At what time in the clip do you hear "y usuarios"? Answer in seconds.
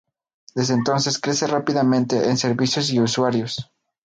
2.89-3.71